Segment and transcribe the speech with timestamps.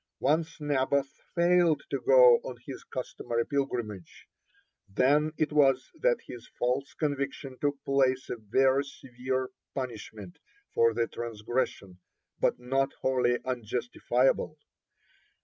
[0.19, 4.25] Once Naboth failed to go on his customary pilgrimage.
[4.89, 10.39] Then it was that his false conviction took place a very severe punishment
[10.73, 11.99] for the transgression,
[12.39, 14.57] but not wholly unjustifiable.